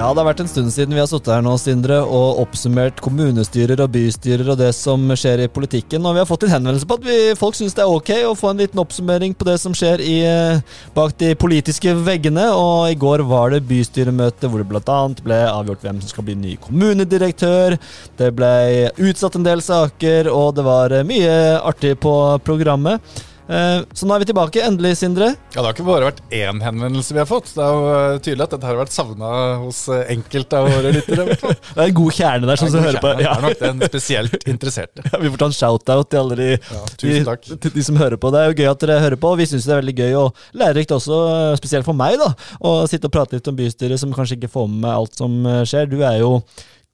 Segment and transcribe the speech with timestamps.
[0.00, 3.02] Ja, det har vært en stund siden vi har sittet her nå, Sindre, og oppsummert
[3.04, 6.06] kommunestyrer og bystyrer og det som skjer i politikken.
[6.08, 8.32] Og vi har fått en henvendelse på at vi, folk syns det er ok å
[8.38, 12.46] få en liten oppsummering på det som skjer i, eh, bak de politiske veggene.
[12.48, 15.00] Og i går var det bystyremøte hvor det bl.a.
[15.20, 17.76] ble avgjort hvem som skal bli ny kommunedirektør.
[18.16, 18.54] Det ble
[18.96, 22.14] utsatt en del saker, og det var eh, mye artig på
[22.48, 23.04] programmet.
[23.50, 25.32] Eh, så nå er vi tilbake, endelig, Sindre.
[25.50, 27.50] Ja, Det har ikke bare vært én henvendelse vi har fått.
[27.56, 29.30] Det er jo eh, tydelig at dette har vært savna
[29.64, 31.26] hos eh, enkelte av våre lyttere.
[31.74, 33.12] det er en god kjerne der, som hører på.
[33.18, 33.18] Ja.
[33.18, 35.06] Det er nok den spesielt interesserte.
[35.10, 37.14] Ja, vi får ta en shout-out til alle de, ja, de,
[37.50, 38.30] de, de, som hører på.
[38.30, 40.18] Det er jo gøy at dere hører på, og vi syns det er veldig gøy
[40.20, 41.18] og lærerikt også,
[41.58, 42.30] spesielt for meg, da,
[42.62, 45.34] å sitte og prate litt om bystyret, som kanskje ikke får med meg alt som
[45.66, 45.90] skjer.
[45.90, 46.36] Du er jo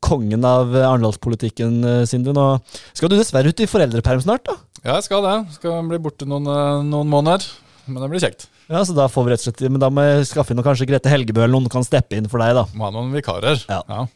[0.05, 2.35] kongen av arendalspolitikken, Sindre.
[2.37, 2.47] Nå
[2.93, 4.57] skal du dessverre ut i foreldreperm snart, da?
[4.87, 5.37] Ja, jeg skal det.
[5.57, 7.47] Skal bli borte noen, eh, noen måneder.
[7.87, 8.47] Men det blir kjekt.
[8.71, 10.67] Ja, så da får vi rett og slett Men da må jeg skaffe inn noe,
[10.67, 12.67] kanskje Grete Helgebø eller noen kan steppe inn for deg, da.
[12.75, 13.63] Må ha noen vikarer.
[13.71, 13.83] Ja.
[13.89, 14.07] ja.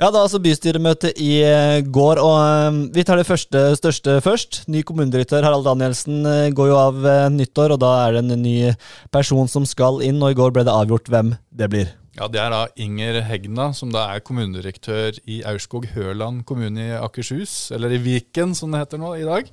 [0.00, 4.64] Ja, det er altså bystyremøte i eh, går, og vi tar det første største først.
[4.66, 8.72] Ny kommunedirektør Harald Danielsen går jo av nyttår, og da er det en ny
[9.14, 11.92] person som skal inn, og i går ble det avgjort hvem det blir.
[12.18, 17.70] Ja, Det er da Inger Hegna, som da er kommunedirektør i Aurskog-Høland kommune i Akershus,
[17.72, 19.48] eller i Viken som det heter nå i dag.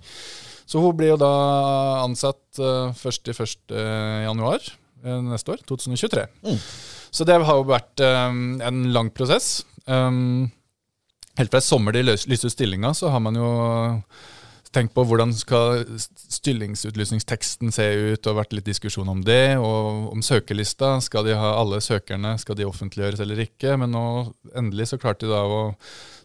[0.70, 1.34] Så hun blir jo da
[2.04, 3.76] ansatt uh, først i 1.
[4.28, 4.60] januar
[5.06, 6.28] uh, neste år, 2023.
[6.44, 6.60] Mm.
[7.10, 9.64] Så det har jo vært en lang prosess.
[9.90, 10.52] Um,
[11.40, 13.50] helt fra i sommer de lyste ut stillinga, så har man jo
[14.76, 15.84] tenkt på hvordan skal
[16.40, 19.58] stillingsutlysningsteksten se ut, og vært litt diskusjon om det.
[19.58, 20.96] Og om søkerlista.
[21.04, 23.76] Skal de ha alle søkerne, skal de offentliggjøres eller ikke?
[23.82, 24.06] Men nå
[24.58, 25.62] endelig så klarte de da å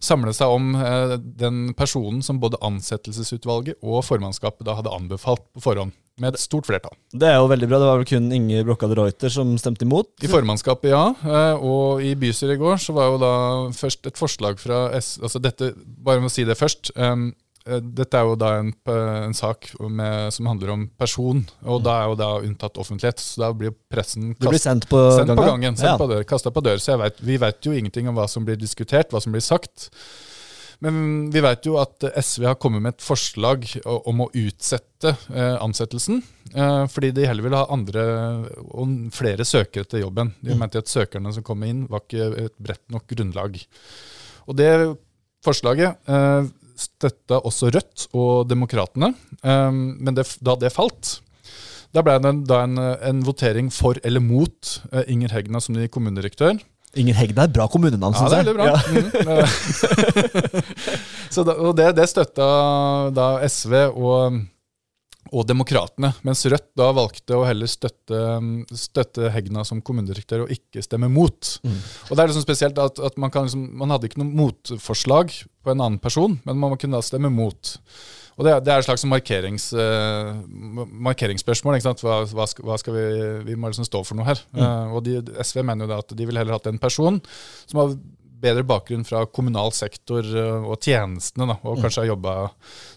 [0.05, 5.65] samle seg om eh, den personen som både ansettelsesutvalget og formannskapet da hadde anbefalt på
[5.65, 5.95] forhånd.
[6.23, 6.95] Med et stort flertall.
[7.11, 7.79] Det er jo veldig bra.
[7.83, 10.13] Det var vel kun Inger Brokkade Reuter som stemte imot?
[10.23, 11.09] I formannskapet, ja.
[11.27, 13.33] Eh, og i bystyret i går så var jo da
[13.75, 15.17] først et forslag fra S...
[15.25, 16.93] Altså dette, bare med å si det først.
[16.95, 21.79] Um, Eh, dette er jo da en, en sak med, som handler om person, og
[21.79, 21.85] mm.
[21.87, 23.23] da er jo da unntatt offentlighet.
[23.25, 25.41] Så da blir pressen kast, blir sendt på, sendt gangen.
[25.41, 25.79] på gangen.
[25.81, 25.97] Sendt ja.
[26.01, 26.83] på dør, kasta på dør.
[26.83, 29.89] Så vet, vi vet jo ingenting om hva som blir diskutert, hva som blir sagt.
[30.85, 35.55] Men vi vet jo at SV har kommet med et forslag om å utsette eh,
[35.63, 36.21] ansettelsen.
[36.53, 38.05] Eh, fordi de heller vil ha andre
[38.67, 40.35] og flere søkere til jobben.
[40.43, 40.61] De mm.
[40.61, 43.57] mente at søkerne som kom inn, var ikke et bredt nok grunnlag.
[44.45, 44.71] Og det
[45.45, 49.13] forslaget eh, støtta også Rødt og Demokratene.
[49.43, 51.19] Um, men det, da det falt,
[51.95, 55.87] da ble det da en, en, votering for eller mot uh, Inger Hegna som ny
[55.93, 56.59] kommunedirektør.
[56.99, 58.39] Inger Hegna er et bra kommunenavn, syns jeg.
[58.39, 58.67] Ja, det er veldig bra.
[58.71, 58.79] Ja.
[58.95, 60.65] Mm.
[61.35, 62.49] så da, og det, det støtta
[63.15, 64.43] da SV og
[65.35, 68.19] og Demokratene, mens Rødt da valgte å heller støtte,
[68.79, 71.57] støtte Hegna som kommunedirektør og ikke stemme mot.
[71.67, 71.79] Mm.
[72.09, 75.35] Og det er liksom spesielt at, at man, liksom, man, hadde ikke noe motforslag
[75.65, 77.75] på en annen person, men man kunne da stemme mot.
[78.35, 80.35] Og Det, det er et slags markerings, uh,
[81.07, 81.79] markeringsspørsmål.
[81.83, 83.07] Hva, hva, skal, hva, skal, vi
[83.51, 84.43] Vi må liksom stå for noe her.
[84.55, 84.61] Mm.
[84.63, 87.21] Uh, og de, SV mener jo da at de ville heller hatt en person
[87.65, 87.95] som har
[88.45, 91.85] bedre bakgrunn fra kommunal sektor uh, og tjenestene, da, og mm.
[91.85, 92.37] kanskje har jobba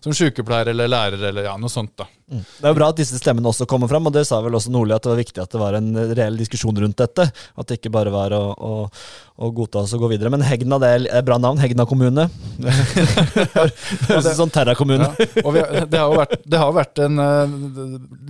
[0.01, 1.93] som sykepleier eller lærer eller ja, noe sånt.
[2.01, 2.09] da.
[2.27, 2.41] Mm.
[2.43, 4.71] Det er jo bra at disse stemmene også kommer fram, og det sa vel også
[4.73, 7.23] Nordli at det var viktig at det var en reell diskusjon rundt dette.
[7.31, 8.71] At det ikke bare var å, å,
[9.39, 10.31] å godta oss og gå videre.
[10.33, 11.61] Men Hegna, det er bra navn.
[11.63, 12.25] Hegna kommune.
[14.09, 15.07] Høres ut som Terra-kommune.
[15.07, 15.85] Ja.
[15.87, 17.55] det har jo vært, det har vært en eh,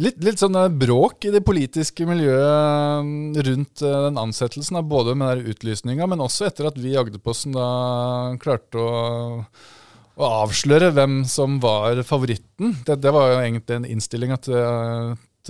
[0.05, 5.17] litt, litt, sånn eh, bråk i det politiske miljøet mm, rundt eh, den ansettelsen, både
[5.17, 7.67] med utlysninga, men også etter at vi i Agderposten da
[8.43, 8.93] klarte å
[10.17, 12.73] å avsløre hvem som var favoritten.
[12.85, 14.49] Det, det var jo egentlig en innstilling at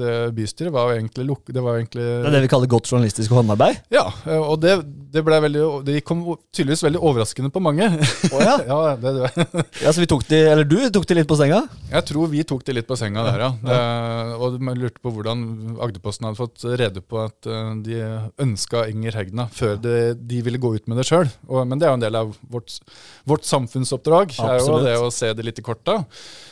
[0.04, 3.34] Eh, bystyret var jo egentlig, det var egentlig Det er det vi kaller godt journalistisk
[3.36, 3.80] håndarbeid?
[3.94, 4.76] Ja, eh, og det,
[5.14, 6.24] det, veldig, det kom
[6.56, 7.88] tydeligvis veldig overraskende på mange.
[8.32, 8.56] Oh, ja.
[8.72, 9.46] ja, det, det.
[9.84, 11.64] ja, Så vi tok de, eller du tok de litt på senga?
[11.92, 13.52] Jeg tror vi tok de litt på senga der, ja.
[13.68, 14.38] ja.
[14.38, 18.02] og man lurte på hvordan Agderposten hadde fått rede på at eh, de
[18.44, 21.30] ønska Inger Hegna før de ville gå ut med det sjøl.
[21.48, 22.80] Men det er jo en del av vårt,
[23.28, 24.36] vårt samfunnsoppdrag.
[24.38, 24.52] Absolutt.
[24.58, 26.02] er jo det å se det litt i korta.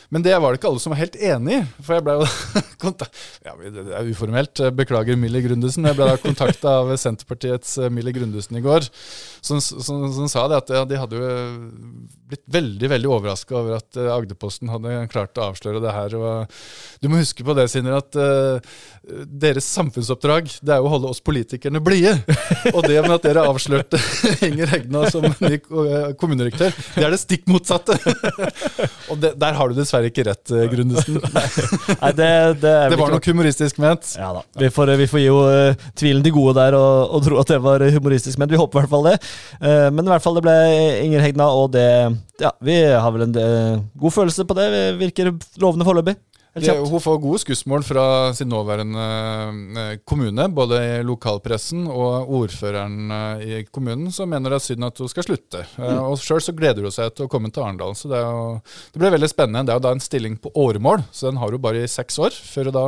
[0.08, 1.62] Men det var det ikke alle som var helt enig i.
[1.82, 2.26] For jeg ble jo
[3.46, 4.62] ja, Det er uformelt.
[4.76, 8.86] Beklager Millie Grundesen Jeg ble da kontakta av Senterpartiets eh, Millie Grundesen i går,
[9.44, 11.30] som, som, som sa det at de hadde jo
[12.26, 16.16] blitt veldig veldig overraska over at uh, Agderposten hadde klart å avsløre det her.
[16.18, 16.56] Og,
[17.02, 18.78] du må huske på det, Sinner, at uh,
[19.26, 22.16] deres samfunnsoppdrag det er jo å holde oss politikerne blide.
[22.72, 24.00] og det med at dere avslørte
[24.48, 25.60] Inger Hegna som ny
[26.18, 27.94] kommunedirektør, det er det stikk motsatte.
[29.10, 31.18] og det, der har du dessverre ikke rett, Grundesen.
[32.02, 34.12] Nei, det, det, det, var nok nok humoristisk ment.
[34.18, 34.44] Ja da.
[34.60, 37.50] Vi får, vi får gi jo uh, tvilen de gode der og, og, tro at
[37.52, 38.52] det var humoristisk ment.
[38.52, 39.16] Vi håper i hvert fall det.
[39.60, 40.56] Uh, men i hvert fall det ble
[41.04, 41.88] Inger Hegna, og det
[42.42, 44.70] Ja, vi har vel en uh, god følelse på det.
[44.74, 45.32] Vi virker
[45.62, 46.16] lovende foreløpig.
[46.56, 48.04] Det, hun får gode skussmål fra
[48.36, 49.06] sin nåværende
[49.76, 54.88] eh, kommune, både i lokalpressen og ordføreren eh, i kommunen, som mener det er synd
[54.88, 55.66] at hun skal slutte.
[55.76, 56.00] Eh, mm.
[56.08, 57.92] Og Sjøl så gleder hun seg til å komme til Arendal.
[57.98, 58.56] Så det, jo,
[58.94, 59.66] det blir veldig spennende.
[59.68, 62.16] Det er jo da en stilling på åremål, så den har hun bare i seks
[62.24, 62.40] år.
[62.54, 62.86] før hun da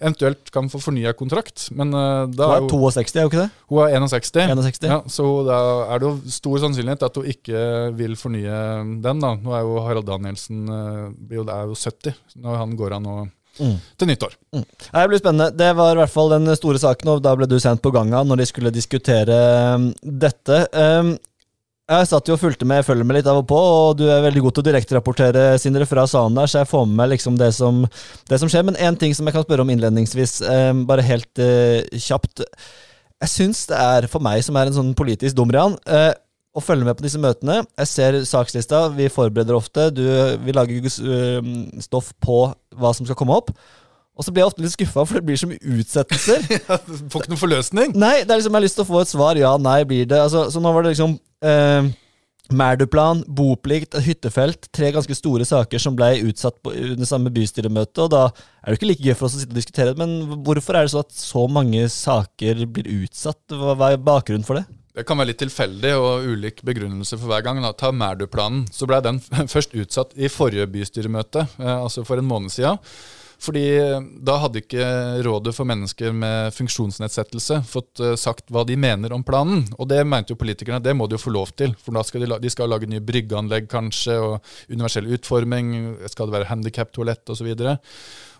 [0.00, 1.68] eventuelt kan få fornya kontrakt.
[1.76, 3.48] Men uh, da Hun er 62, er hun ikke det?
[3.70, 4.42] Hun er 61.
[4.52, 4.88] 61.
[4.90, 5.60] Ja, så da
[5.94, 7.64] er det jo stor sannsynlighet at hun ikke
[7.98, 8.60] vil fornye
[9.04, 9.24] den.
[9.24, 9.34] da.
[9.40, 13.18] Nå er jo Harald Danielsen uh, er jo 70 når han går av nå.
[13.56, 13.76] Mm.
[13.96, 14.34] Til nyttår.
[14.52, 14.64] Mm.
[14.68, 15.46] Det blir spennende.
[15.56, 18.20] Det var i hvert fall den store saken, og da ble du sendt på ganga
[18.26, 19.38] når de skulle diskutere
[19.76, 20.58] um, dette.
[20.76, 21.14] Um,
[21.86, 24.24] jeg satt jo og fulgte med, følger med litt av og på, og du er
[24.24, 27.38] veldig god til å direkterapportere Sindre, fra salen der, så jeg får med meg liksom
[27.38, 27.84] det som,
[28.26, 28.66] det som skjer.
[28.66, 32.42] Men én ting som jeg kan spørre om innledningsvis, eh, bare helt eh, kjapt.
[33.22, 36.10] Jeg syns det er, for meg som er en sånn politisk dumrian, eh,
[36.56, 37.60] å følge med på disse møtene.
[37.78, 39.90] Jeg ser sakslista, vi forbereder ofte.
[39.94, 40.02] Du,
[40.40, 41.50] vi lager uh,
[41.84, 42.38] stoff på
[42.80, 43.52] hva som skal komme opp.
[44.16, 46.46] Og så blir jeg ofte litt skuffa, for det blir så mye utsettelser.
[47.12, 47.92] Får ikke noen forløsning?
[48.00, 49.36] Nei, det er liksom, jeg har lyst til å få et svar.
[49.40, 50.20] Ja, nei, blir det.
[50.22, 51.90] Altså, så nå var det liksom eh,
[52.56, 54.68] Merduplan, boplikt, hyttefelt.
[54.74, 58.06] Tre ganske store saker som ble utsatt på, under samme bystyremøte.
[58.06, 60.40] og Da er det ikke like gøy for oss å sitte og diskutere det, men
[60.46, 63.42] hvorfor er det så at så mange saker blir utsatt?
[63.50, 64.64] Hva, hva er bakgrunnen for det?
[64.96, 67.60] Det kan være litt tilfeldig og ulik begrunnelse for hver gang.
[67.60, 67.74] Da.
[67.76, 69.20] Ta merduplanen, Så ble den
[69.54, 72.80] først utsatt i forrige bystyremøte, eh, altså for en måned siden.
[73.42, 74.86] Fordi eh, da hadde ikke
[75.26, 79.64] Rådet for mennesker med funksjonsnedsettelse fått uh, sagt hva de mener om planen.
[79.76, 81.74] Og det mente jo politikerne, det må de jo få lov til.
[81.82, 85.74] For da skal de, de skal lage nye bryggeanlegg kanskje, og universell utforming,
[86.12, 87.52] skal det være handikaptoalett osv.
[87.52, 87.76] Og, så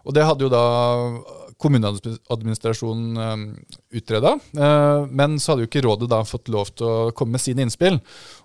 [0.07, 0.65] og det hadde jo da
[1.63, 3.45] kommuneadministrasjonen um,
[3.97, 4.35] utreda.
[4.57, 7.65] Uh, men så hadde jo ikke rådet da fått lov til å komme med sine
[7.65, 7.97] innspill.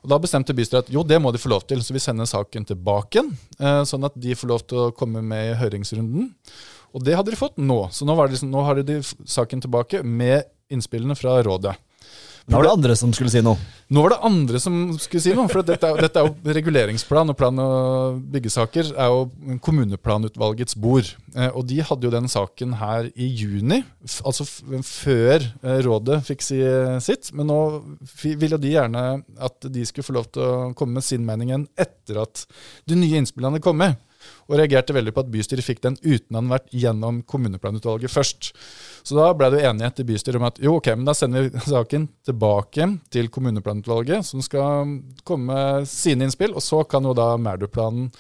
[0.01, 2.29] Og Da bestemte bystyret at jo, det må de få lov til, så vi sender
[2.29, 3.25] saken tilbake.
[3.59, 6.31] Uh, sånn at de får lov til å komme med i høringsrunden.
[6.95, 7.83] Og det hadde de fått nå.
[7.95, 11.75] Så nå, liksom, nå har de saken tilbake med innspillene fra rådet.
[12.49, 13.59] Nå var det andre som skulle si noe.
[13.91, 15.49] Nå var det andre som skulle si noe.
[15.51, 21.09] For dette er, dette er jo reguleringsplan, og plan- og byggesaker er jo kommuneplanutvalgets bord.
[21.35, 23.81] Eh, og de hadde jo den saken her i juni,
[24.25, 26.61] altså før eh, rådet fikk si
[27.03, 27.33] sitt.
[27.37, 27.59] Men nå
[28.39, 29.05] ville de gjerne
[29.41, 32.45] at de skulle få lov til å komme med sin mening igjen etter at
[32.89, 33.99] de nye innspillene kom kommet
[34.47, 38.51] og reagerte veldig på at bystyret fikk den uten at den vært gjennom kommuneplanutvalget først.
[39.03, 41.63] Så da ble det enighet i bystyret om at jo, ok, men da sender vi
[41.75, 44.97] saken tilbake til kommuneplanutvalget, som skal
[45.27, 48.11] komme med sine innspill, og så kan jo da Merdø-planen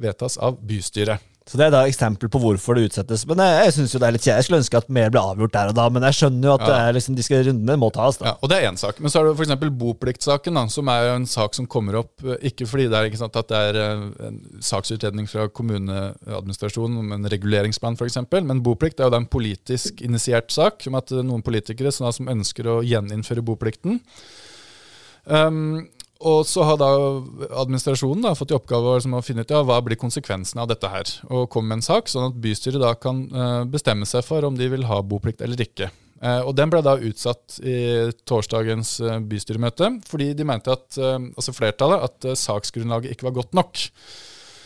[0.00, 1.20] vedtas av bystyret.
[1.50, 3.24] Så Det er da eksempel på hvorfor det utsettes.
[3.26, 4.38] Men Jeg, jeg synes jo det er litt kjedelig.
[4.38, 6.70] Jeg skulle ønske at mer ble avgjort der og da, men jeg skjønner jo at
[6.70, 6.76] ja.
[6.94, 8.20] liksom, de skal rundene må tas.
[8.20, 8.28] da.
[8.28, 9.00] Ja, og Det er én sak.
[9.02, 9.64] Men så er det f.eks.
[9.80, 13.18] bopliktsaken, da, som er jo en sak som kommer opp eh, ikke fordi det er,
[13.18, 19.02] sant, at det er eh, en saksutredning fra kommuneadministrasjonen om en reguleringsplan f.eks., men boplikt
[19.02, 22.70] er jo da en politisk initiert sak om at noen politikere som, da, som ønsker
[22.70, 23.98] å gjeninnføre boplikten.
[25.26, 25.88] Um,
[26.20, 26.90] og så har da
[27.62, 30.90] administrasjonen da fått i oppgave liksom, å finne ut ja, hva blir konsekvensene av dette
[30.92, 34.44] her, og komme med en sak, sånn at bystyret da kan uh, bestemme seg for
[34.44, 35.88] om de vil ha boplikt eller ikke.
[36.20, 37.78] Uh, og Den ble da utsatt i
[38.28, 43.86] torsdagens uh, bystyremøte, fordi de mente at, altså flertallet, at saksgrunnlaget ikke var godt nok.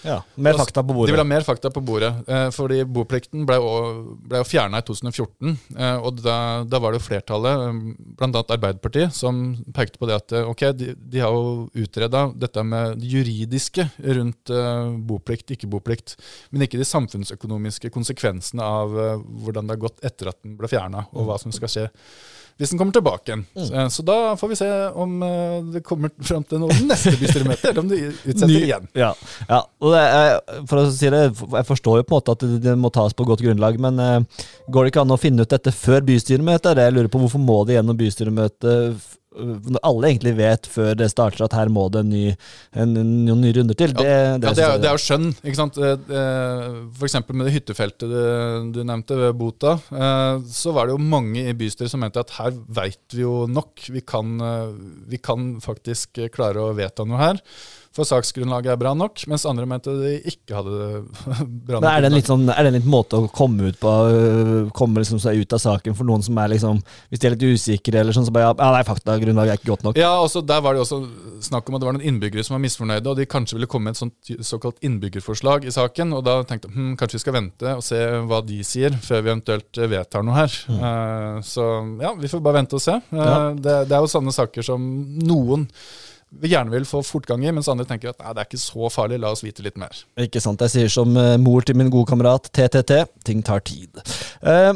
[0.04, 1.08] Ja, Mer fakta på bordet.
[1.08, 2.10] De vil ha mer fakta på bordet.
[2.28, 5.54] Eh, fordi boplikten ble, jo fjerna i 2014.
[5.78, 6.36] Eh, og da,
[6.68, 7.80] da, var det jo flertallet, eh,
[8.20, 8.42] bl.a.
[8.42, 9.40] Arbeiderpartiet, som
[9.76, 14.52] pekte på det at ok, de, de har jo utreda dette med det juridiske rundt
[15.08, 16.18] boplikt, ikke boplikt,
[16.52, 21.06] men ikke de samfunnsøkonomiske konsekvensene av hvordan det har gått etter at den ble fjerna,
[21.16, 21.88] og hva som skal skje
[22.60, 23.42] hvis den kommer tilbake igjen.
[23.56, 23.64] Mm.
[23.66, 24.68] Så, så, da får vi se
[25.02, 28.86] om uh, det kommer fram til noe neste bystyremøte, eller om det utsetter Ny, igjen.
[28.94, 29.10] Ja,
[29.48, 29.60] ja.
[29.82, 30.36] og er,
[30.70, 33.26] for å si det, jeg forstår jo på en måte at det, må tas på
[33.26, 36.78] godt grunnlag, men uh, går det ikke an å finne ut dette før bystyremøtet?
[36.78, 39.02] Jeg lurer på, Hvorfor må det gjennom bystyremøtet
[39.82, 42.24] alle egentlig vet før det starter at her må det en ny,
[42.78, 43.94] en, noen nye runder til.
[43.96, 45.28] Det, ja, det, ja, det, er, det jo skjønn.
[45.42, 45.80] ikke sant?
[45.80, 47.18] F.eks.
[47.32, 48.18] med det hyttefeltet du,
[48.76, 52.36] du nevnte ved Bota, eh, så var det jo mange i bystyret som mente at
[52.38, 53.88] her veit vi jo nok.
[53.94, 54.74] Vi kan, eh,
[55.10, 57.42] vi kan faktisk klare å vedta noe her
[57.94, 60.78] for saksgrunnlaget er bra nok, mens andre mente de ikke hadde
[61.68, 61.84] bra nok.
[61.84, 64.72] Men er det en sånn, er det en litt måte å komme ut på, øh,
[64.74, 67.46] komme liksom seg ut av saken for noen som er liksom Hvis de er litt
[67.54, 70.00] usikre, eller sånn, så bare ja, nei, fakta, faktagrunnlaget er ikke godt nok.
[70.00, 71.00] Ja, også Der var det også
[71.44, 73.90] snakk om at det var noen innbyggere som var misfornøyde, og de kanskje ville komme
[73.90, 76.14] med et sånt såkalt innbyggerforslag i saken.
[76.16, 79.22] og Da tenkte jeg hm, kanskje vi skal vente og se hva de sier, før
[79.22, 80.58] vi eventuelt vedtar noe her.
[80.68, 80.80] Mm.
[80.80, 81.68] Uh, så
[82.02, 82.96] ja, vi får bare vente og se.
[83.12, 83.36] Uh, ja.
[83.54, 84.82] det, det, er jo sånne saker som
[85.24, 85.68] noen
[86.42, 89.20] gjerne vil få fortgang i, mens andre tenker at nei, det er ikke så farlig,
[89.22, 89.94] la oss vite litt mer.
[90.20, 90.62] Ikke sant.
[90.66, 94.02] Jeg sier som uh, mor til min gode kamerat TTT, ting tar tid.
[94.42, 94.74] Uh,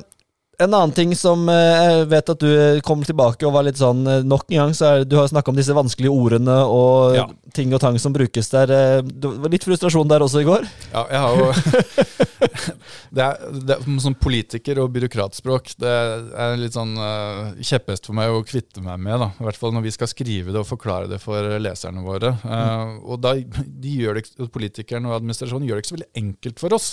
[0.59, 4.49] en annen ting som jeg vet at du kom tilbake og var litt sånn Nok
[4.51, 7.27] en gang så er Du har snakka om disse vanskelige ordene og ja.
[7.55, 8.71] ting og tang som brukes der.
[9.03, 10.67] Det var litt frustrasjon der også i går?
[10.93, 11.47] Ja, jeg har jo
[13.15, 18.17] det er, det er, Sånn politiker- og byråkratspråk det er litt sånn uh, kjepphest for
[18.19, 19.19] meg å kvitte meg med.
[19.23, 22.35] da, I hvert fall når vi skal skrive det og forklare det for leserne våre.
[22.45, 26.63] Uh, og da, de gjør det, Politikerne og administrasjonen gjør det ikke så veldig enkelt
[26.63, 26.89] for oss.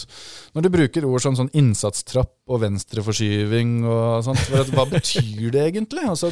[0.56, 2.62] Når du bruker ord som sånn innsatstrapp og
[3.56, 4.74] venstreforskyving og sånt.
[4.74, 6.08] Hva betyr det egentlig?
[6.08, 6.32] Altså,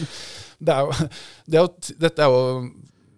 [0.59, 1.11] det er jo,
[1.47, 2.41] det er jo, dette er jo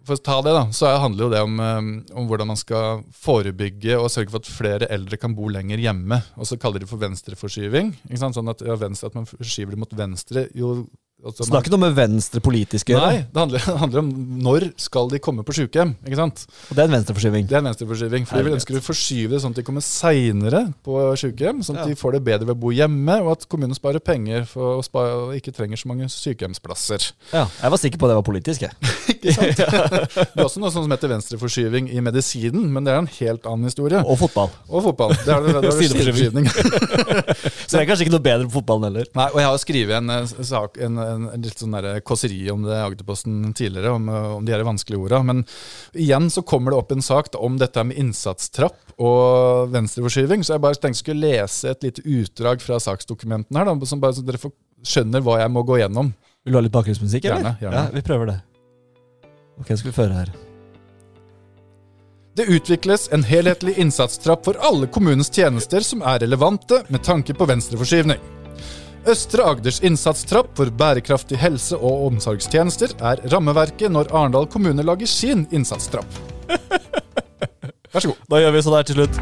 [0.05, 2.99] for å ta det, da, så handler jo det om, um, om, hvordan man skal
[3.09, 6.19] forebygge og sørge for at flere eldre kan bo lenger hjemme.
[6.37, 7.89] Og så kaller de det for venstreforskyving.
[8.13, 10.45] Sånn at, ja, venstre, at man forskyver det mot venstre.
[10.53, 10.83] Jo
[11.25, 13.05] Altså, så det er ikke noe med venstre politisk å gjøre?
[13.09, 14.09] Nei, det handler, det handler, om
[14.45, 15.95] når skal de komme på sykehjem.
[16.05, 16.43] ikke sant?
[16.69, 17.47] Og Det er en venstreforskyving?
[17.49, 18.27] Det er en venstreforskyving.
[18.29, 21.63] For vi ønsker å forskyve det sånn at de kommer seinere på sykehjem.
[21.65, 21.93] Sånn at ja.
[21.95, 24.85] de får det bedre ved å bo hjemme, og at kommunen sparer penger for å
[24.85, 27.09] spare, og ikke trenger så mange sykehjemsplasser.
[27.33, 28.93] Ja, Jeg var sikker på at det var politisk, jeg.
[29.15, 29.63] ikke sant?
[29.65, 33.71] Det er også noe som heter venstreforskyving i medisinen, men det er en helt annen
[33.71, 34.03] historie.
[34.05, 34.53] Og fotball.
[34.69, 35.15] Og fotball.
[35.25, 36.51] Det er, det, det er sideforskyving.
[36.53, 39.09] så det er kanskje ikke noe bedre på fotballen heller?
[39.17, 43.53] Nei, og jeg har skrevet en, eh, en en, litt sånn kåseri om det Agderposten
[43.57, 45.21] tidligere, om, om de her vanskelige orda.
[45.25, 45.43] Men
[45.93, 50.45] igjen så kommer det opp en sak da, om dette med innsatstrapp og venstreforskyving.
[50.45, 54.03] Så jeg bare tenkte jeg skulle lese et lite utdrag fra saksdokumentene her, da, som
[54.03, 54.53] bare så dere får,
[54.85, 56.13] skjønner hva jeg må gå gjennom.
[56.45, 57.41] Vil du ha litt bakgrunnsmusikk, eller?
[57.41, 57.85] Gjerne, gjerne.
[57.87, 58.41] Ja, vi prøver det.
[59.61, 60.35] Ok, skal vi føre her.
[62.35, 67.47] Det utvikles en helhetlig innsatstrapp for alle kommunens tjenester som er relevante med tanke på
[67.47, 68.19] venstreforskyvning.
[69.05, 75.43] Østre Agders innsatstrapp for bærekraftig helse- og omsorgstjenester er rammeverket når Arendal kommune lager sin
[75.53, 76.17] innsatstrapp.
[77.93, 78.23] Vær så god.
[78.33, 79.19] Da gjør vi sånn her til slutt.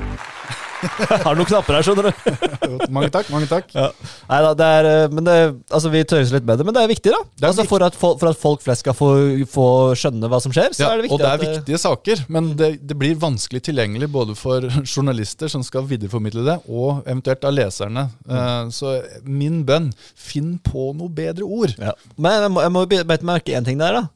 [1.25, 2.23] Har noen knapper her, skjønner du.
[2.95, 3.29] mange takk.
[3.33, 3.69] mange takk.
[3.75, 3.89] Ja.
[4.29, 5.35] Neida, det er, eh, men det,
[5.69, 7.21] altså, Vi tøyser litt med det, men det er viktig, da.
[7.41, 9.09] Er altså, for, at, for, at, folk flest skal få,
[9.49, 9.67] få,
[9.99, 10.73] skjønne hva som skjer.
[10.75, 11.17] så ja, er det viktig.
[11.17, 15.51] Og det er at, viktige saker, men det, det, blir vanskelig tilgjengelig både for journalister
[15.51, 18.07] som skal videreformidle det, og eventuelt av leserne.
[18.25, 18.33] Mm.
[18.33, 18.97] Uh, så
[19.27, 21.75] min bønn, finn på noe bedre ord.
[21.79, 21.95] Ja.
[22.17, 24.09] Men jeg må, jeg må bete merke én ting der, da.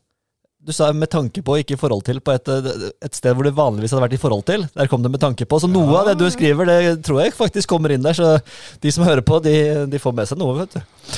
[0.67, 3.53] Du sa med tanke på, ikke i forhold til, på et, et, sted hvor det
[3.55, 4.65] vanligvis hadde vært i forhold til.
[4.75, 5.61] Der kom det med tanke på.
[5.63, 6.01] Så noe ja.
[6.01, 8.17] av det du skriver, det tror jeg faktisk kommer inn der.
[8.17, 8.33] Så
[8.83, 9.55] de som hører på, de,
[9.87, 11.15] de får med seg noe, vet du.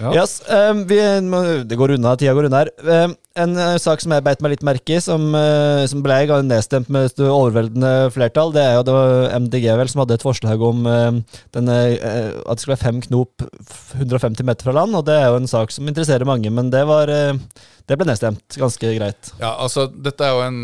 [0.00, 0.12] Ja.
[0.20, 1.00] Yes, um, vi,
[1.68, 2.72] det går unna, tida går unna her.
[2.84, 6.20] Um, en uh, sak som jeg beit meg litt merke i, som, uh, som ble
[6.46, 10.26] nedstemt med et overveldende flertall, det er jo det var MDG vel som hadde et
[10.26, 13.48] forslag om uh, denne, at det skulle være fem knop
[13.98, 14.96] 150 meter fra land.
[14.96, 17.10] og Det er jo en sak som interesserer mange, men det var
[17.90, 19.32] det ble nedstemt ganske greit.
[19.40, 20.58] Ja, altså dette, er jo en,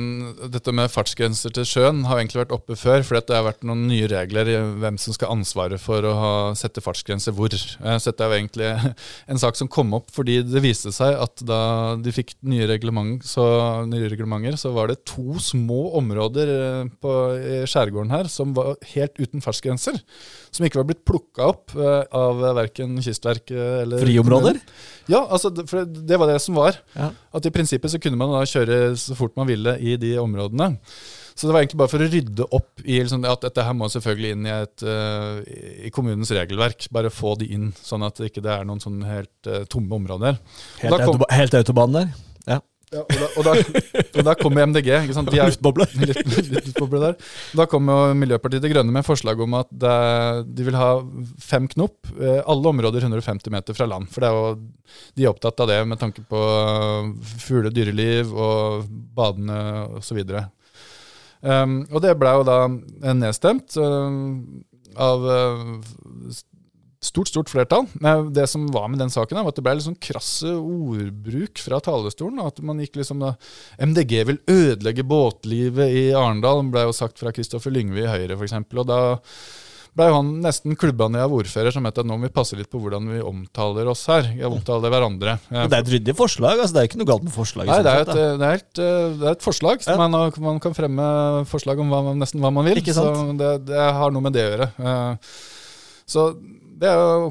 [0.52, 3.02] dette med fartsgrenser til sjøen har egentlig vært oppe før.
[3.02, 6.12] For det har vært noen nye regler i hvem som skal ha ansvaret for å
[6.20, 7.50] ha, sette fartsgrenser hvor.
[7.50, 8.70] Så dette er jo egentlig
[9.32, 11.60] en sak som kom opp fordi det viste seg at da
[11.98, 13.44] de fikk nye, reglement, så,
[13.88, 16.52] nye reglementer, så var det to små områder
[17.00, 17.14] på, på
[17.70, 19.98] skjærgården her som var helt uten fartsgrenser.
[20.54, 24.58] Som ikke var blitt plukka opp eh, av verken Kystverket eller Friområder?
[25.10, 26.80] Ja, altså, for det var det som var.
[26.96, 27.12] Ja.
[27.36, 30.74] At i prinsippet så kunne man da kjøre så fort man ville i de områdene.
[31.36, 33.90] Så det var egentlig bare for å rydde opp i liksom, at dette her må
[33.92, 35.42] selvfølgelig inn i, et, uh,
[35.84, 36.86] i kommunens regelverk.
[36.96, 40.38] Bare få de inn, sånn at det ikke er noen sånn helt uh, tomme områder.
[40.80, 42.14] Helt, kom, autoba helt autobahn der?
[42.46, 42.62] Ja.
[42.94, 43.52] Ja, og, da, og, da,
[44.14, 44.92] og, da, kommer MDG.
[45.08, 45.30] Ikke sant?
[45.34, 45.88] De er, luftboble.
[46.54, 47.16] luftboble der.
[47.58, 50.92] Da kommer Miljøpartiet De Grønne med forslag om at de vil ha
[51.42, 51.96] fem knop.
[52.14, 54.06] Eh, alle områder 150 meter fra land.
[54.14, 56.44] For det er jo, de er opptatt av det med tanke på
[57.42, 58.86] fugle, dyreliv og
[59.18, 59.58] badende
[59.98, 60.22] osv.
[61.42, 62.60] Um, og det ble jo da
[63.18, 64.62] nedstemt um,
[64.94, 66.38] av uh,
[67.02, 67.86] stort stort flertall.
[68.00, 71.60] Men det som var med den saken, var at det ble litt sånn krasse ordbruk
[71.62, 72.40] fra talerstolen.
[72.44, 73.34] At man gikk liksom da,
[73.82, 78.58] MDG vil ødelegge båtlivet i Arendal, ble jo sagt fra Kristoffer Lyngvi i Høyre f.eks.
[78.76, 79.00] Og da
[79.96, 82.68] ble han nesten klubba ned av ordfører som het at nå må vi passe litt
[82.68, 84.28] på hvordan vi omtaler oss her.
[84.28, 85.38] Vi omtaler hverandre.
[85.48, 86.60] Men det er et ryddig forslag?
[86.60, 87.72] altså Det er ikke noe galt med forslaget?
[87.72, 89.80] Nei, det er, et, det, er et, det er et, forslag.
[89.86, 89.96] Ja.
[90.02, 91.08] Man, man, kan fremme
[91.48, 92.82] forslag om hva, nesten hva man vil.
[92.92, 93.06] Så
[93.40, 94.68] det, det, har noe med det å gjøre.
[94.76, 95.32] Eh,
[96.06, 96.28] så
[96.76, 96.90] det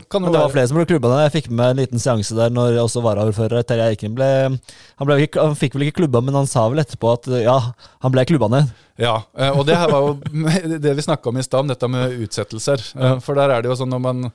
[0.09, 1.17] kan jo Men det var flere som ble klubba da.
[1.27, 5.05] Jeg fikk med meg en liten seanse der når også varaordfører Terje Eiken ble han,
[5.05, 7.59] ble ikke, han fikk vel ikke klubba, men han sa vel etterpå at ja,
[8.01, 8.73] han ble klubba ned.
[8.95, 10.11] Ja, eh, og det her var jo
[10.85, 12.79] det vi snakka om i stad, dette med utsettelser.
[12.95, 14.29] Eh, For der er det jo sånn når man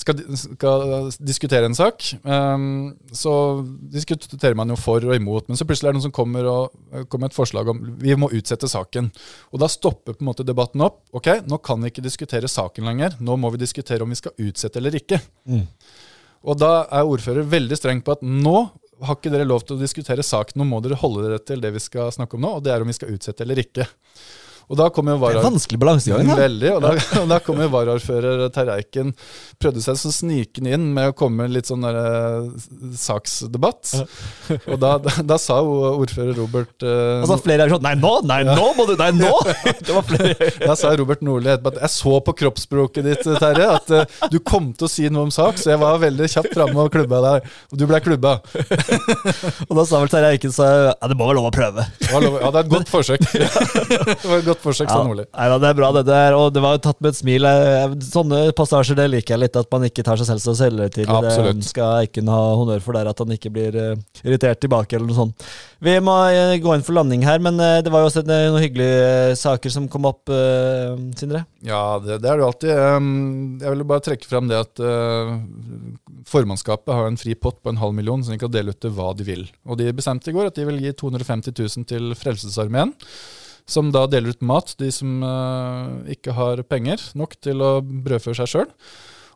[0.00, 2.64] skal, skal diskutere en sak, eh,
[3.12, 3.34] så
[3.92, 5.50] diskuterer man jo for og imot.
[5.50, 6.80] Men så plutselig er det noen som kommer og
[7.10, 9.12] kommer med et forslag om vi må utsette saken.
[9.52, 11.02] Og da stopper på en måte debatten opp.
[11.16, 13.20] Ok, nå kan vi ikke diskutere saken lenger.
[13.20, 15.20] Nå må vi diskutere om vi skal utsette eller ikke.
[16.46, 18.58] Og da er ordfører veldig streng på at nå
[19.04, 21.72] har ikke dere lov til å diskutere saken, nå må dere holde dere til det
[21.74, 23.86] vi skal snakke om nå, og det er om vi skal utsette eller ikke.
[24.66, 26.26] Og da kom jo Det er vanskelig balansegang.
[26.26, 26.36] da.
[26.40, 26.90] Veldig, og da,
[27.22, 29.12] og da kommer varaordfører Terreiken
[29.62, 32.48] Prøvde seg så snikende inn med å komme litt sånn der, eh,
[32.98, 33.92] saksdebatt.
[34.72, 38.12] Og da, da, da sa jo ordfører Robert eh, Altså flere er sånn Nei, nå!
[38.26, 38.94] Nei, nå må du!
[38.98, 39.30] Nei, nå!
[39.86, 40.50] Det var flere.
[40.60, 44.38] Da sa Robert Nordli etterpå at jeg så på kroppsspråket ditt, Terje, at eh, du
[44.44, 47.20] kom til å si noe om sak, så jeg var veldig kjapt framme og klubba
[47.24, 47.48] deg.
[47.72, 48.36] Og du ble klubba.
[49.68, 51.86] Og da sa vel Terje Eiken så ja, det må være lov å prøve.
[52.08, 53.26] Ja, det er et godt forsøk.
[53.30, 55.24] Det var et godt forsøk, sa Ja, Nordli.
[55.32, 56.34] nei, det er bra, det der.
[56.38, 57.44] Og det var jo tatt med et smil.
[57.48, 61.08] Eh, Sånne passasjer det liker jeg litt, at man ikke tar seg selv så selvhøytidelig.
[61.20, 61.60] Absolutt.
[61.62, 65.06] Det skal Eiken ha honnør for der, at han ikke blir eh, irritert tilbake eller
[65.10, 65.46] noe sånt.
[65.84, 69.36] Vi må eh, gå inn for landing her, men det var jo også noen hyggelige
[69.36, 70.24] saker som kom opp,
[71.16, 71.44] Sindre.
[71.66, 72.70] Ja, det, det er det jo alltid.
[73.62, 74.80] Jeg ville bare trekke fram det at
[76.26, 78.94] formannskapet har en fri pott på en halv million så de kan dele ut til
[78.96, 79.44] hva de vil.
[79.68, 82.94] Og de bestemte i går at de vil gi 250 000 til Frelsesarmeen.
[83.66, 88.38] Som da deler ut mat, de som uh, ikke har penger nok til å brødføre
[88.38, 88.68] seg sjøl.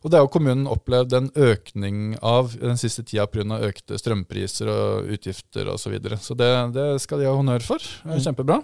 [0.01, 3.59] Og det har jo kommunen opplevd en økning av den siste tida pga.
[3.67, 5.83] økte strømpriser og utgifter osv.
[5.83, 6.21] Så, videre.
[6.23, 7.91] så det, det skal de ha honnør for.
[8.07, 8.63] Det er Kjempebra.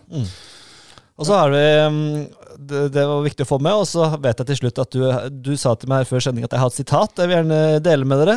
[1.17, 2.25] Og så har vi mm,
[2.59, 5.03] det, det var viktig å få med, og så vet jeg til slutt at du,
[5.47, 8.09] du sa til meg før sending at jeg har et sitat jeg vil gjerne dele
[8.09, 8.37] med dere.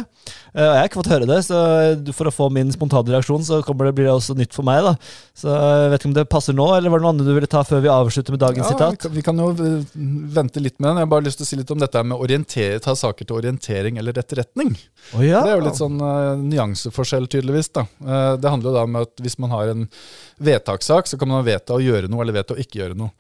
[0.54, 1.60] Eh, Og jeg har ikke fått høre det, så
[2.18, 4.82] for å få min spontane reaksjon, så kommer det, blir det også nytt for meg.
[4.88, 4.96] da.
[5.38, 7.52] Så jeg vet ikke om det passer nå, eller var det noe annet du ville
[7.52, 9.00] ta før vi avslutter med dagens Ja, vi sitat?
[9.06, 9.96] kan, vi kan jo eh,
[10.40, 11.02] vente litt med den.
[11.02, 13.38] Jeg har bare lyst til å si litt om dette med å ta saker til
[13.40, 14.74] orientering eller etterretning.
[15.16, 15.44] Oh, ja.
[15.46, 17.72] Det er jo litt sånn uh, nyanseforskjell, tydeligvis.
[17.76, 17.86] da.
[18.04, 19.88] Uh, det handler jo da om at hvis man har en
[20.40, 23.12] vedtakssak, så kan man vedta å gjøre noe eller vedta å ikke gjøre noe.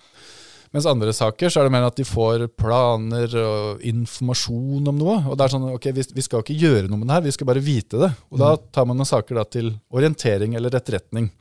[0.76, 5.16] Mens andre saker så er det mer at de får planer og informasjon om noe.
[5.26, 7.34] Og det er sånn, ok, vi, vi skal ikke gjøre noe med det her, vi
[7.34, 8.12] skal bare vite det.
[8.30, 11.32] Og da tar man noen saker da til orientering eller etterretning.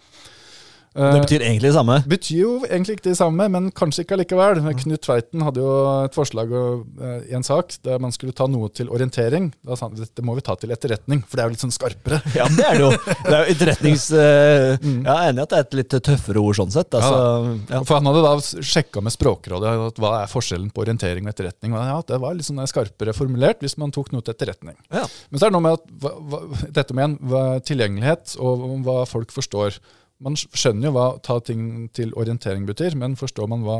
[0.98, 1.96] Eh, Det betyr egentlig det samme.
[2.10, 4.60] betyr jo egentlig ikke det samme, men kanskje ikke allikevel.
[4.82, 8.68] Knut Tveiten hadde jo et forslag eh, i en sak der man skulle ta noe
[8.74, 9.52] til orientering.
[9.64, 11.74] Da sa han dette må vi ta til etterretning, for det er jo litt sånn
[11.76, 12.18] skarpere.
[12.38, 12.90] Ja, det er det jo.
[13.24, 14.08] Det er jo etterretnings...
[14.18, 16.90] eh, Jeg er enig i at det er et litt tøffere ord sånn sett.
[16.98, 17.82] Altså, ja.
[17.86, 21.74] For han hadde da sjekka med Språkrådet at hva er forskjellen på orientering og etterretning.
[21.78, 24.76] Og ja, det var litt sånn skarpere formulert hvis man tok noe til etterretning.
[24.90, 25.06] Ja.
[25.30, 26.42] Men så er det noe med at, hva,
[26.80, 29.78] dette med en, tilgjengelighet og hva folk forstår.
[30.24, 33.78] Man skjønner jo hva ta ting til orientering betyr, men forstår man hva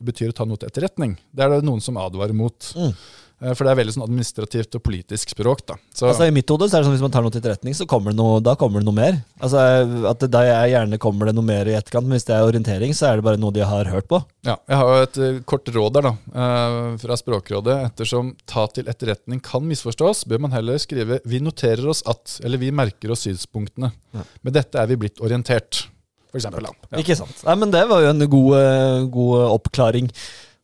[0.00, 1.16] det betyr å ta noe til etterretning?
[1.32, 2.72] Det er det noen som advarer mot.
[2.76, 2.92] Mm.
[3.40, 5.62] Eh, For det er veldig sånn administrativt og politisk språk.
[5.66, 5.74] da.
[5.94, 7.74] Så, Altså I mitt hode så er det sånn hvis man tar noe til etterretning,
[7.74, 9.24] så kommer det noe, da kommer det noe mer.
[9.40, 9.62] Altså
[10.10, 12.44] at det, Da jeg gjerne kommer det noe mer i etterkant, men hvis det er
[12.48, 14.22] orientering, så er det bare noe de har hørt på.
[14.44, 17.78] ja, jeg har jo et eh, kort råd der da, eh, fra Språkrådet.
[17.92, 22.58] Ettersom ta til etterretning kan misforstås, bør man heller skrive 'vi noterer oss at', eller
[22.58, 23.92] 'vi merker oss synspunktene'.
[24.14, 24.20] Ja.
[24.44, 25.86] Med dette er vi blitt orientert,
[26.30, 26.62] for eksempel.
[26.92, 26.98] Ja.
[26.98, 27.42] Ikke sant?
[27.44, 30.10] Nei, men Det var jo en god, god oppklaring.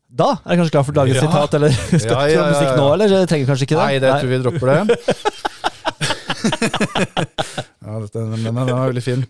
[0.09, 1.23] Da er jeg kanskje klar for dagens Ja.
[1.27, 2.77] sitat, eller skal Ja, vi ja, musikk ja, ja.
[2.81, 3.87] nå, eller jeg trenger kanskje ikke det?
[3.87, 4.81] Nei, det tror vi dropper det.
[7.87, 9.25] ja, dette, den er veldig fin.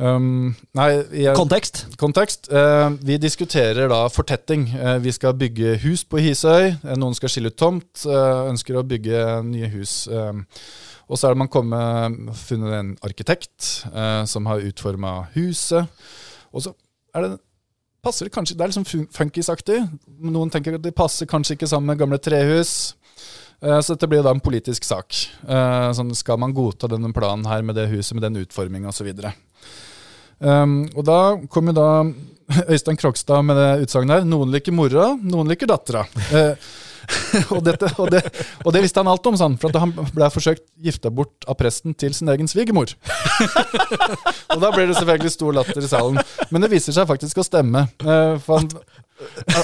[0.00, 1.82] Um, nei, jeg, Kontekst.
[2.00, 2.48] kontekst.
[2.52, 4.68] Uh, vi diskuterer da fortetting.
[4.76, 6.70] Uh, vi skal bygge hus på Hisøy.
[6.84, 8.04] Uh, noen skal skille ut tomt.
[8.06, 9.92] ønsker å bygge nye hus.
[11.10, 15.82] Og så er det man kommet, funnet en arkitekt eh, som har utforma huset.
[16.54, 16.70] Og så
[17.18, 17.30] er det
[18.02, 19.78] passer det kanskje, Det er liksom fun- funkisaktig.
[20.20, 22.94] Noen tenker at det passer kanskje ikke sammen med gamle trehus.
[23.62, 25.12] Eh, Så dette blir jo da en politisk sak.
[25.48, 29.12] Eh, Sånn, skal man godta denne planen her med det huset, med den utforminga osv.
[30.40, 31.88] Um, og da kom jo da
[32.72, 34.24] Øystein Krokstad med det utsagnet her.
[34.24, 36.06] Noen liker mora, noen liker dattera.
[37.10, 38.22] Eh, og, dette, og, det,
[38.64, 41.58] og det visste han alt om, sånn, for at han ble forsøkt gifta bort av
[41.60, 42.92] presten til sin egen svigermor.
[44.54, 46.20] og da ble det selvfølgelig stor latter i salen.
[46.50, 47.86] Men det viser seg faktisk å stemme.
[48.04, 48.70] Eh, for han,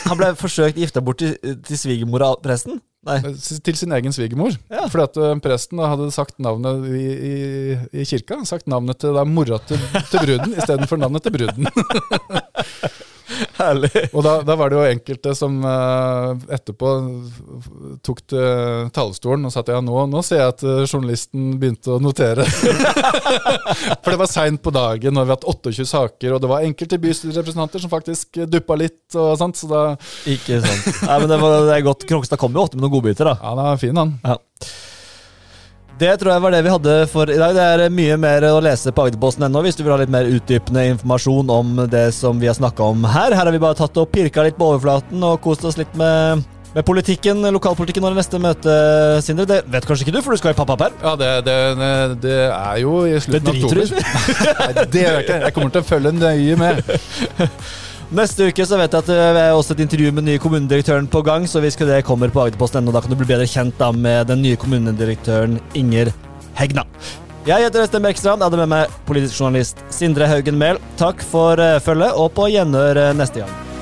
[0.04, 1.32] Han ble forsøkt gifta bort til,
[1.64, 2.82] til svigermora av presten?
[3.06, 3.20] Nei.
[3.62, 4.56] til sin egen svigermor.
[4.66, 4.88] Ja.
[4.90, 7.34] Fordi at eh, presten hadde sagt navnet i, i,
[8.02, 8.40] i kirka.
[8.48, 9.80] Sagt navnet til da, mora til,
[10.10, 11.70] til bruden istedenfor navnet til bruden.
[13.60, 13.90] Herlig.
[14.12, 16.92] Og da, da, var det jo enkelte som uh, etterpå
[18.06, 21.96] tok til talerstolen og sa at ja, nå, nå ser jeg at uh, journalisten begynte
[21.96, 22.46] å notere.
[24.02, 26.66] For det var seint på dagen, og vi har hatt 28 saker, og det var
[26.66, 29.84] enkelte bystyrerepresentanter som faktisk duppa litt og sånt, så da
[30.30, 30.90] Ikke sant.
[31.06, 32.06] Nei, men det, var, det er godt.
[32.08, 33.38] Krokstad kom jo ofte med noen godbiter, da.
[33.40, 34.18] Ja, han er fin, han.
[34.24, 34.38] Ja.
[35.96, 37.54] Det tror jeg var det vi hadde for i dag.
[37.56, 40.82] Det er mye mer å lese på Agderposten.no hvis du vil ha litt mer utdypende
[40.90, 43.32] informasjon om det som vi har snakka om her.
[43.32, 46.44] Her har vi bare tatt og pirka litt på overflaten og kost oss litt med,
[46.74, 48.76] med politikken, lokalpolitikken når det neste møte,
[49.24, 49.48] Sindre.
[49.48, 51.00] Det vet kanskje ikke du, for du skal i pappaperm?
[51.00, 51.56] Ja, det, det,
[52.26, 54.06] det, er jo i slutten av oktober.
[54.60, 55.42] Nei, det gjør jeg ikke.
[55.46, 56.96] Jeg kommer til å følge nøye med.
[58.14, 61.08] Neste uke så vet jeg at det er også et intervju med den nye kommunedirektøren
[61.10, 63.90] på gang, så hvis det kommer på Agderposten.no, da kan du bli bedre kjent da
[63.90, 66.12] med den nye kommunedirektøren Inger
[66.54, 66.86] Hegna.
[67.46, 68.40] Jeg heter Øystein Bergstrand.
[68.42, 70.78] Jeg hadde med meg politisk journalist Sindre Haugen Mehl.
[70.98, 73.75] Takk for uh, følget, og på gjenhør uh, neste gang.